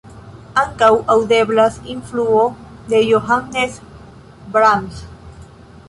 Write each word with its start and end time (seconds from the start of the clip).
Ankaŭ 0.61 0.87
aŭdeblas 1.15 1.77
influo 1.95 2.41
de 2.95 3.05
Johannes 3.13 3.79
Brahms. 4.57 5.05